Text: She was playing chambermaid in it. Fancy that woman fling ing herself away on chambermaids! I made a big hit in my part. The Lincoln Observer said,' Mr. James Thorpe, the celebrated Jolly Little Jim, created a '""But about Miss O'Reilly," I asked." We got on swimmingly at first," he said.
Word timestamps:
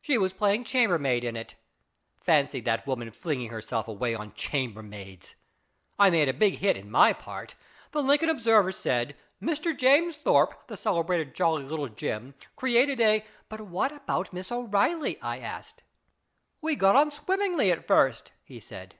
She 0.00 0.16
was 0.16 0.32
playing 0.32 0.62
chambermaid 0.62 1.24
in 1.24 1.34
it. 1.34 1.56
Fancy 2.20 2.60
that 2.60 2.86
woman 2.86 3.10
fling 3.10 3.42
ing 3.42 3.48
herself 3.50 3.88
away 3.88 4.14
on 4.14 4.32
chambermaids! 4.34 5.34
I 5.98 6.08
made 6.08 6.28
a 6.28 6.32
big 6.32 6.58
hit 6.58 6.76
in 6.76 6.88
my 6.88 7.12
part. 7.12 7.56
The 7.90 8.00
Lincoln 8.00 8.30
Observer 8.30 8.70
said,' 8.70 9.16
Mr. 9.42 9.76
James 9.76 10.14
Thorpe, 10.14 10.68
the 10.68 10.76
celebrated 10.76 11.34
Jolly 11.34 11.64
Little 11.64 11.88
Jim, 11.88 12.36
created 12.54 13.00
a 13.00 13.24
'""But 13.48 13.60
about 13.90 14.32
Miss 14.32 14.52
O'Reilly," 14.52 15.20
I 15.20 15.40
asked." 15.40 15.82
We 16.62 16.76
got 16.76 16.94
on 16.94 17.10
swimmingly 17.10 17.72
at 17.72 17.88
first," 17.88 18.30
he 18.44 18.60
said. 18.60 18.94